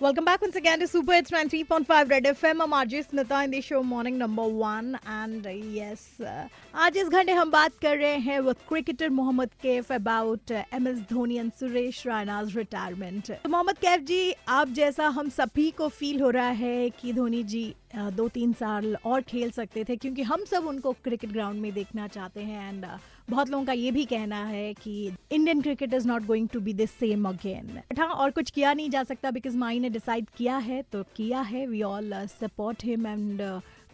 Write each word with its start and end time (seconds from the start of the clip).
Welcome 0.00 0.26
back 0.26 0.42
once 0.42 0.56
again 0.56 0.78
to 0.80 0.86
Super 0.86 1.14
Hits 1.14 1.30
93.5 1.30 2.10
Red 2.10 2.24
FM. 2.24 2.60
I'm 2.60 2.70
RJ 2.70 3.06
Smita 3.06 3.44
in 3.44 3.50
the 3.50 3.62
show 3.62 3.82
Morning 3.82 4.18
Number 4.18 4.42
One. 4.44 4.98
And 5.06 5.46
uh, 5.46 5.50
yes, 5.50 6.20
uh, 6.20 6.48
आज 6.74 6.96
इस 6.98 7.08
घंटे 7.08 7.32
हम 7.32 7.50
बात 7.50 7.78
कर 7.82 7.96
रहे 7.98 8.16
हैं 8.18 8.38
with 8.40 8.56
cricketer 8.68 9.08
Mohammad 9.10 9.50
Kaif 9.62 9.92
about 9.92 10.50
M 10.50 10.88
S 10.88 10.98
Dhoni 11.10 11.38
and 11.38 11.52
Suresh 11.52 12.06
Raina's 12.06 12.56
retirement 12.56 13.30
Mohammad 13.48 13.78
Kaif 13.78 14.00
ji 14.06 14.20
आप 14.48 14.68
जैसा 14.80 15.08
हम 15.16 15.28
सभी 15.38 15.70
को 15.78 15.88
फील 15.90 16.20
हो 16.20 16.30
रहा 16.30 16.50
है 16.60 16.88
कि 17.00 17.12
धोनी 17.12 17.42
जी 17.44 17.66
uh, 17.96 18.10
दो 18.12 18.28
तीन 18.28 18.52
साल 18.52 18.96
और 19.04 19.22
खेल 19.28 19.50
सकते 19.50 19.84
थे 19.84 19.96
क्योंकि 19.96 20.22
हम 20.24 20.44
सब 20.44 20.66
उनको 20.66 20.92
क्रिकेट 21.04 21.32
ग्राउंड 21.32 21.60
में 21.60 21.72
देखना 21.74 22.08
चाहते 22.08 22.40
हैं 22.42 22.68
एंड 22.68 22.86
बहुत 23.30 23.48
लोगों 23.50 23.64
का 23.66 23.72
ये 23.72 23.90
भी 23.90 24.04
कहना 24.04 24.42
है 24.44 24.72
कि 24.74 24.92
Indian 25.32 25.60
cricket 25.62 25.94
is 25.94 26.06
not 26.08 26.26
going 26.26 26.48
to 26.48 26.60
be 26.60 26.74
the 26.74 26.86
same 26.88 27.28
again 27.28 27.80
हाँ 27.98 28.08
और 28.08 28.30
कुछ 28.30 28.50
किया 28.50 28.72
नहीं 28.72 28.90
जा 28.90 29.02
सकता 29.04 29.30
बिकॉज़ 29.30 29.56
माई 29.58 29.78
ने 29.86 29.90
डिसाइड 29.92 30.26
किया 30.36 30.56
है 30.66 30.82
तो 30.92 31.02
किया 31.16 31.40
है। 31.44 31.66
We 31.66 31.82
all 31.84 32.12
support 32.34 32.84
him 32.84 33.06
and 33.06 33.42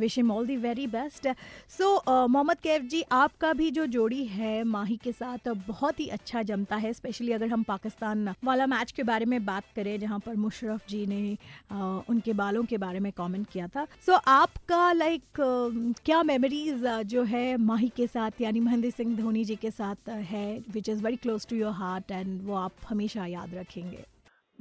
wish 0.01 0.17
him 0.17 0.31
all 0.33 0.47
the 0.47 0.57
very 0.57 0.87
best 0.87 1.27
so 1.71 1.89
Mohammad 2.09 2.59
Kaif 2.63 2.83
ji 2.83 3.03
आपका 3.13 3.53
भी 3.53 3.71
जो 3.71 3.85
जोड़ी 3.87 4.25
है 4.27 4.63
माही 4.65 4.97
के 4.97 5.13
साथ 5.13 5.49
बहुत 5.67 6.01
ही 6.01 6.07
अच्छा 6.09 6.43
जमता 6.43 6.77
है 6.77 6.93
स्पेशली 6.93 7.33
अगर 7.33 7.49
हम 7.49 7.63
पाकिस्तान 7.63 8.35
वाला 8.45 8.67
मैच 8.67 8.93
के 8.93 9.03
बारे 9.03 9.25
में 9.25 9.45
बात 9.45 9.65
करें 9.77 9.99
जहाँ 10.01 10.19
पर 10.19 10.37
मुशरफ 10.37 10.89
जी 10.89 11.05
ने 11.07 11.21
uh, 11.35 12.09
उनके 12.11 12.33
बालों 12.33 12.65
के 12.65 12.79
बारे 12.79 13.01
में 13.01 13.11
कमेंट 13.13 13.47
किया 13.53 13.67
था। 13.69 13.85
सो 14.07 14.13
so, 14.13 14.21
आपका 14.27 14.93
लाइक 14.93 15.23
like, 15.23 15.95
uh, 15.95 16.05
क्या 16.05 16.23
मेमोरीज 16.23 16.85
uh, 16.85 17.03
जो 17.03 17.23
है 17.25 17.57
माही 17.57 17.89
के 17.97 18.07
साथ 18.07 18.41
यानी 18.41 18.61
महेंद्र 18.61 18.91
सिंह 18.91 19.17
धोनी 19.17 19.45
जी 19.45 19.57
के 19.57 19.71
साथ 19.71 20.09
है 20.09 20.47
which 20.71 20.89
is 20.89 21.03
very 21.03 21.17
close 21.17 21.47
to 21.47 21.57
your 21.57 21.73
heart 21.73 22.11
and 22.11 22.41
वो 22.43 22.55
आप 22.55 22.89
हमेशा 22.89 23.27
याद 23.27 23.55
रखेंगे। 23.55 24.05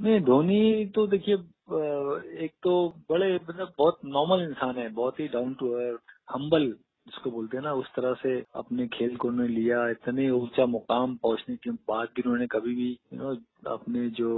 नहीं, 0.02 0.20
धोनी 0.22 0.86
तो 0.96 1.06
देखिए 1.08 1.36
एक 2.46 2.52
तो 2.64 2.72
बड़े 3.10 3.34
मतलब 3.36 3.74
बहुत 3.78 4.00
नॉर्मल 4.06 4.44
इंसान 4.44 4.78
है, 4.78 4.90
बहुत 4.90 5.20
ही 5.20 5.28
डाउन 5.28 5.54
टू 5.60 5.72
अर्थ 5.80 6.02
हम्बल 6.32 6.74
जिसको 7.08 7.32
बोलते 7.32 7.58
हैं 7.58 7.64
ना, 7.64 7.74
उस 7.74 7.88
तरह 7.96 8.14
से 8.14 8.32
अपने 8.56 8.88
खेल 8.88 9.16
को 9.16 9.28
उन्होंने 9.28 9.54
लिया, 9.54 9.88
इतने 9.90 10.30
ऊँचा 10.32 10.66
मुकाम 10.66 11.16
पहुँचने 11.16 11.56
के 11.56 11.72
बाद 11.90 12.08
भी 12.16 12.22
उन्होंने 12.22 12.48
कभी 12.48 12.76
भी 12.76 12.90
यू 13.14 13.20
नो 13.20 13.36
अपने 13.74 14.08
जो 14.20 14.30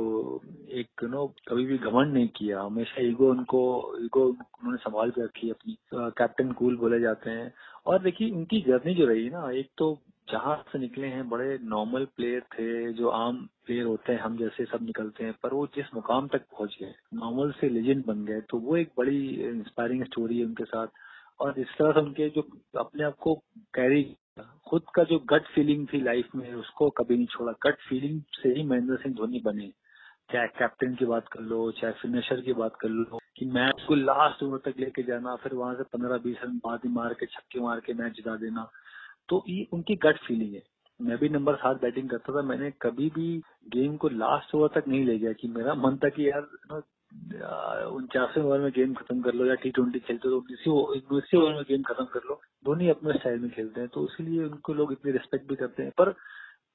एक 0.71 1.03
यू 1.03 1.09
नो 1.09 1.25
कभी 1.47 1.65
भी 1.65 1.77
घमंड 1.77 2.13
नहीं 2.13 2.27
किया। 2.35 2.61
हमेशा 2.61 3.01
ईगो 3.01 3.29
उनको 3.31 3.61
ईगो 4.05 4.25
उन्होंने 4.27 4.77
संभाल 4.77 5.11
के 5.11 5.23
रखी 5.23 5.49
अपनी। 5.49 5.77
कैप्टन 5.93 6.51
कूल 6.51 6.77
बोले 6.77 6.99
जाते 6.99 7.29
हैं। 7.29 7.53
और 7.85 8.01
देखिए, 8.03 8.31
उनकी 8.31 8.61
जर्नी 8.67 8.93
जो 8.95 9.05
रही 9.05 9.29
ना, 9.29 9.49
एक 9.51 9.69
तो 9.77 9.93
जहाँ 10.27 10.55
से 10.71 10.79
निकले 10.79 11.07
हैं, 11.07 11.29
बड़े 11.29 11.57
नॉर्मल 11.63 12.05
प्लेयर 12.15 12.41
थे, 12.53 12.93
जो 12.93 13.09
आम 13.09 13.37
प्लेयर 13.65 13.85
होते 13.85 14.13
हैं, 14.13 14.19
हम 14.19 14.37
जैसे 14.37 14.65
सब 14.65 14.83
निकलते 14.83 15.23
हैं, 15.23 15.33
पर 15.43 15.53
वो 15.53 15.65
जिस 15.67 15.93
मुकाम 15.95 16.27
तक 16.27 16.41
पहुँच 16.51 16.77
गए 16.81 16.93
नॉर्मल 17.13 17.51
से 17.51 17.69
लेजेंड 17.69 18.05
बन 18.05 18.25
गए 18.25 18.41
तो 18.41 18.57
वो 18.57 18.77
एक 18.77 18.91
बड़ी 18.97 19.27
इंस्पायरिंग 19.49 20.03
स्टोरी 20.05 20.39
है 20.39 20.45
उनके 20.45 20.63
साथ। 20.63 20.87
और 21.39 21.59
इस 21.59 21.67
तरह 21.67 21.91
से 21.91 21.99
उनके 21.99 22.29
जो 22.29 22.41
अपने 22.79 23.03
आप 23.03 23.15
को 23.21 23.35
कैरी 23.75 24.03
खुद 24.69 24.83
का 24.95 25.03
जो 25.03 25.19
गट 25.19 25.47
फीलिंग 25.47 25.87
थी 25.93 26.01
लाइफ 26.01 26.35
में, 26.35 26.53
उसको 26.53 26.89
कभी 26.89 27.15
नहीं 27.15 27.27
छोड़ा। 27.27 27.53
गट 27.63 27.77
फीलिंग 27.89 28.21
से 28.41 28.49
ही 28.49 28.63
महेंद्र 28.63 28.95
सिंह 28.95 29.15
धोनी 29.15 29.39
बने। 29.39 29.71
चाहे 30.31 30.47
कैप्टन 30.47 30.95
की 30.95 31.05
बात 31.05 31.27
कर 31.27 31.39
लो, 31.39 31.71
चाहे 31.71 31.93
फिनिशर 31.93 32.41
की 32.41 32.53
बात 32.53 32.75
कर 32.81 32.89
लो, 32.89 33.19
कि 33.37 33.45
मैच 33.45 33.85
को 33.87 33.95
लास्ट 33.95 34.43
ओवर 34.43 34.57
तक 34.57 34.79
लेके 34.79 35.03
जाना, 35.03 35.35
फिर 35.35 35.53
वहाँ 35.53 35.75
से 35.75 35.83
पंद्रह 35.83 36.17
बीस 36.17 36.37
रन 36.43 36.57
बाद 36.57 36.79
ही 36.85 36.89
मार 36.89 37.13
के, 37.13 37.25
छक्के 37.25 37.59
मार 37.59 37.79
के 37.79 37.93
मैच 37.93 38.13
जिता 38.13 38.35
देना। 38.35 38.69
तो 39.29 39.43
ये 39.49 39.65
उनकी 39.73 39.95
गट 40.03 40.17
फीलिंग 40.19 40.53
है। 40.53 40.61
मैं 40.99 41.17
भी 41.17 41.29
नंबर 41.29 41.55
सात 41.55 41.81
बैटिंग 41.81 42.09
करता 42.09 42.33
था, 42.33 42.41
मैंने 42.43 42.71
कभी 42.81 43.09
भी 43.09 43.37
गेम 43.73 43.95
को 43.97 44.09
लास्ट 44.09 44.55
ओवर 44.55 44.69
तक 44.73 44.87
नहीं 44.87 45.05
ले 45.05 45.17
गया 45.19 45.31
कि 45.33 45.47
मेरा 45.49 45.73
मन 45.75 45.97
था 45.97 46.09
कि 46.09 46.27
यार 46.27 46.41
उनचासवें 47.87 48.43
ओवर 48.43 48.59
में 48.59 48.71
गेम 48.75 48.93
खत्म 48.93 49.21
कर 49.21 49.33
लो 49.33 49.45
या 49.45 49.55
टी 49.55 49.69
ट्वेंटी 49.71 49.99
खेलते 49.99 50.29
तो 50.29 50.37
उन्नीसवीं 50.37 51.41
ओवर 51.41 51.53
में 51.53 51.63
गेम 51.69 51.81
खत्म 51.83 52.05
कर 52.13 52.21
लो। 52.29 52.39
धोनी 52.65 52.89
अपने 52.89 53.13
स्टाइल 53.13 53.39
में 53.39 53.49
खेलते 53.51 53.81
हैं 53.81 53.89
तो 53.89 54.03
इसीलिए 54.05 54.43
उनको 54.43 54.73
लोग 54.73 54.91
इतनी 54.91 55.11
रिस्पेक्ट 55.11 55.49
भी 55.49 55.55
करते 55.55 55.83
हैं। 55.83 55.91
पर, 55.97 56.13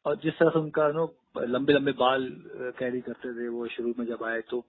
और 0.06 0.16
जिस 0.16 0.34
तरह 0.34 0.50
से 0.50 0.58
उनका, 0.58 0.88
नो, 0.88 1.04
लंबे 1.38 1.72
लंबे 1.72 1.92
बाल 1.98 2.28
कैरी 2.78 3.00
करते 3.00 3.32
थे 3.34 3.48
वो 3.48 3.66
शुरू 3.68 3.94
में 3.98 4.06
जब 4.06 4.22
आए 4.24 4.40
तो 4.50 4.60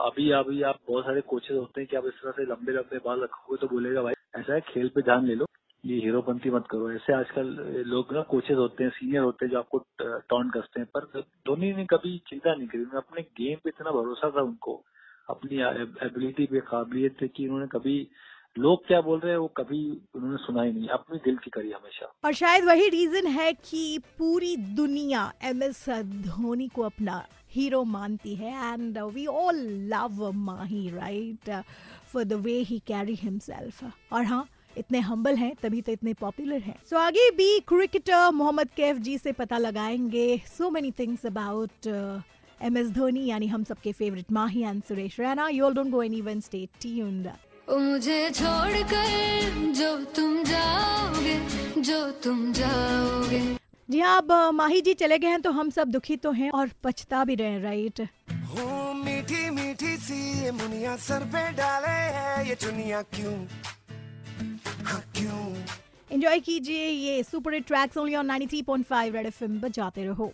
अभी 0.00 0.30
अभी 0.32 0.62
आप 0.62 0.78
बहुत 0.88 1.04
सारे 1.04 1.20
कोचेज 1.28 1.56
होते 1.56 1.80
हैं 1.80 1.88
कि 1.90 1.96
आप 1.96 2.06
इस 2.06 2.22
तरह 2.22 2.32
से 2.32 2.44
लंबे 2.44 2.72
लंबे 2.72 2.98
बाल 3.04 3.22
रखोगे 3.22 3.60
तो 3.60 3.66
बोलेगा, 3.68 4.02
भाई, 4.02 4.14
ऐसा 4.36 4.54
है, 4.54 4.60
खेल 4.68 4.88
पे 4.88 5.02
ध्यान 5.02 5.26
ले 5.26 5.34
लो। 5.34 5.46
ये 5.84 5.96
हीरोपंती 6.04 6.50
मत 6.50 6.64
करो। 6.70 6.90
ऐसे 6.92 7.12
आजकल 7.14 7.46
लोग 7.86 8.12
ना 8.14 8.22
कोचेज 8.30 8.56
होते 8.58 8.84
हैं 8.84 8.90
सीनियर 8.90 9.22
होते 9.22 9.44
हैं 9.44 9.52
जो 9.52 9.58
आपको 9.58 9.78
टॉन्ट 9.98 10.52
करते 10.54 10.80
हैं, 10.80 10.88
पर 10.94 11.20
धोनी 11.46 11.72
ने 11.74 11.84
कभी 11.90 12.16
चिंता 12.28 12.54
नहीं 12.54 12.68
करी। 12.68 12.82
अपने 12.96 13.22
गेम 13.38 13.58
पे 13.64 13.70
इतना 13.70 13.90
भरोसा 13.90 14.30
था 14.36 14.42
उनको, 14.42 14.82
अपनी 15.30 15.60
एबिलिटी 16.06 16.46
पे, 16.46 16.60
काबिलियत 16.60 17.16
थे 17.22 17.28
कि 17.28 17.46
उन्होंने 17.46 17.66
कभी, 17.72 17.96
लोग 18.58 18.86
क्या 18.86 19.00
बोल 19.00 19.18
रहे 19.20 19.32
हैं 19.32 19.38
वो 19.38 19.46
कभी 19.56 19.80
उन्होंने 20.14 20.36
सुना 20.44 20.62
ही 20.62 20.72
नहीं, 20.72 20.88
अपनी 20.88 21.18
दिल 21.24 21.36
की 21.38 21.50
करी 21.50 21.70
हमेशा। 21.72 22.12
और 22.24 22.32
शायद 22.34 22.64
वही 22.64 22.88
रीजन 22.88 23.26
है 23.28 23.52
कि 23.52 23.98
पूरी 24.18 24.56
दुनिया 24.76 25.32
एम 25.44 25.62
एस 25.62 25.84
धोनी 26.26 26.68
को 26.68 26.82
अपना 26.82 27.24
हीरो 27.52 27.84
मानती 27.86 28.34
है 28.36 28.72
and 28.72 28.98
we 29.14 29.26
all 29.26 29.56
love 29.94 30.30
Mahi 30.34 30.88
right 30.90 31.50
for 32.12 32.24
the 32.24 32.42
way 32.44 32.58
he 32.62 32.78
carry 32.86 33.14
himself 33.14 34.12
और 34.12 34.24
हाँ 34.24 34.46
इतने 34.78 34.98
हम्बल 35.00 35.36
हैं 35.36 35.54
तभी 35.62 35.80
तो 35.82 35.92
इतने 35.92 36.14
पॉपुलर 36.14 36.60
हैं। 36.60 36.74
सो 36.90 36.96
so, 36.96 37.02
आगे 37.02 37.30
भी 37.36 37.58
क्रिकेटर 37.68 38.30
मोहम्मद 38.34 38.68
कैफ 38.76 38.96
जी 38.96 39.16
से 39.18 39.32
पता 39.32 39.58
लगाएँगे 39.58 40.40
so 40.48 40.70
many 40.70 40.90
things 40.98 41.26
about 41.26 41.86
M 42.60 42.76
S 42.78 42.90
Dhoni 42.90 43.24
यानी 43.26 43.46
हम 43.46 43.64
सबके 43.64 43.92
favourite 43.92 44.32
Mahi 44.32 44.62
and 44.62 44.82
Suresh 44.88 45.20
Raina. 45.20 45.48
You 45.48 45.64
all 45.64 45.74
don't 45.74 45.90
go 45.90 46.02
anyone 46.02 46.40
stay 46.40 46.64
tuned 46.80 47.28
मुझे 47.70 48.30
छोड़कर 48.30 49.72
जो 49.76 49.96
तुम 50.16 50.42
जाओगे 50.44 51.34
जो 51.82 52.10
तुम 52.24 52.52
जाओगे। 52.52 53.40
जी 53.88 54.00
हाँ 54.00 54.16
अब 54.16 54.32
माही 54.54 54.80
जी 54.80 54.94
चले 54.94 55.18
गए 55.18 55.28
हैं 55.28 55.40
तो 55.42 55.50
हम 55.50 55.70
सब 55.70 55.88
दुखी 55.88 56.16
तो 56.16 56.30
हैं 56.32 56.50
और 56.50 56.70
पछता 56.84 57.24
भी 57.24 57.34
रहे 57.34 57.58
राइट 57.62 58.00
मीठी 58.98 59.48
मीठी 59.50 59.96
सी 59.96 60.44
ये 60.44 60.50
मुनिया 60.52 60.96
सर 60.96 61.24
पे 61.32 61.50
डाले 61.52 61.96
है 62.16 62.48
ये 62.48 62.54
चुनिया 62.54 63.02
क्यों? 63.14 63.34
एंजॉय 66.18 66.38
कीजिए 66.40 66.86
ये 66.86 67.22
super 67.22 67.58
tracks 67.62 67.96
only 67.96 68.14
on 68.16 68.30
93.5 68.30 69.12
Red 69.14 69.26
FM 69.26 69.58
बजाते 69.60 70.04
रहो। 70.04 70.32